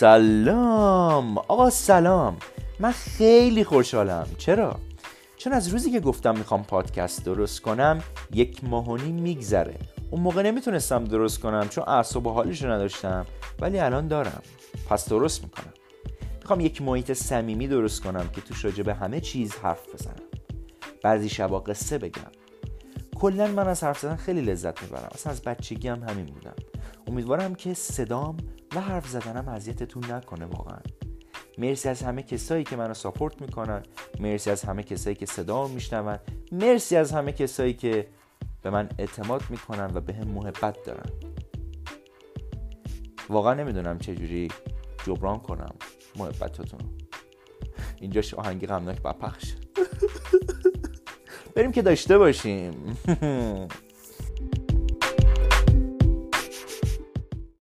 [0.00, 1.38] سلام.
[1.38, 2.36] آقا سلام.
[2.78, 4.26] من خیلی خوشحالم.
[4.38, 4.76] چرا؟
[5.36, 8.02] چون از روزی که گفتم می‌خوام پادکست درست کنم
[8.32, 9.74] یک ماهونی میگذره.
[10.10, 13.26] اون موقع نمی‌تونستم درست کنم چون اعصاب و حالش نداشتم
[13.60, 14.42] ولی الان دارم.
[14.90, 15.72] پس درست می‌کنم.
[16.40, 20.22] می‌خوام یک محیط صمیمی درست کنم که توش راجع به همه چیز حرف بزنم.
[21.02, 22.30] بعضی شبا قصه بگم.
[23.14, 25.08] کلا من از حرف زدن خیلی لذت می‌برم.
[25.14, 26.54] اصلا از بچگی هم همین بودم.
[27.06, 28.36] امیدوارم که صدام
[28.74, 30.78] و حرف زدنم اذیتتون نکنه واقعا.
[31.58, 33.82] مرسی از همه کسایی که منو ساپورت می‌کنن.
[34.20, 36.18] مرسی از همه کسایی که صدا میشنون.
[36.52, 38.06] مرسی از همه کسایی که
[38.62, 41.10] به من اعتماد می‌کنن و به هم محبت دارن.
[43.28, 44.48] واقعا نمی‌دونم چجوری
[45.06, 45.74] جبران کنم
[46.16, 46.80] محبتتون
[48.00, 49.54] اینجاش آهنگی غمناک بپخش
[51.54, 52.96] بریم که داشته باشیم.